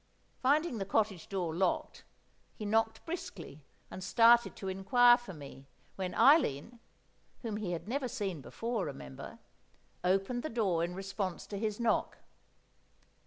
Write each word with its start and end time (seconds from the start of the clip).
Finding 0.41 0.79
the 0.79 0.85
cottage 0.85 1.29
door 1.29 1.53
locked, 1.53 2.05
he 2.55 2.65
knocked 2.65 3.05
briskly 3.05 3.61
and 3.91 4.03
started 4.03 4.55
to 4.55 4.67
inquire 4.67 5.15
for 5.15 5.31
me, 5.31 5.67
when 5.95 6.15
Eileen 6.15 6.79
(whom 7.43 7.57
he 7.57 7.73
had 7.73 7.87
never 7.87 8.07
seen 8.07 8.41
before, 8.41 8.83
remember) 8.85 9.37
opened 10.03 10.41
the 10.41 10.49
door 10.49 10.83
in 10.83 10.95
response 10.95 11.45
to 11.45 11.55
his 11.59 11.79
knock. 11.79 12.17